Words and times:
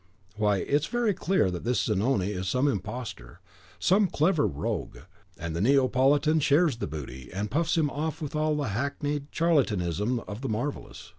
"Why, 0.35 0.57
it 0.57 0.67
is 0.81 0.87
very 0.87 1.13
clear 1.13 1.51
that 1.51 1.63
this 1.63 1.83
Zanoni 1.85 2.31
is 2.31 2.47
some 2.49 2.67
imposter, 2.67 3.39
some 3.77 4.07
clever 4.07 4.47
rogue; 4.47 4.97
and 5.37 5.55
the 5.55 5.61
Neapolitan 5.61 6.39
shares 6.39 6.77
the 6.77 6.87
booty, 6.87 7.29
and 7.31 7.51
puffs 7.51 7.77
him 7.77 7.91
off 7.91 8.19
with 8.19 8.35
all 8.35 8.55
the 8.55 8.69
hackneyed 8.69 9.27
charlatanism 9.31 10.19
of 10.21 10.41
the 10.41 10.49
marvellous. 10.49 11.09